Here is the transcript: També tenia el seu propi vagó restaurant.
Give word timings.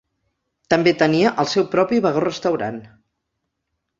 També 0.73 0.93
tenia 1.01 1.33
el 1.43 1.51
seu 1.51 1.67
propi 1.75 2.01
vagó 2.07 2.25
restaurant. 2.27 2.79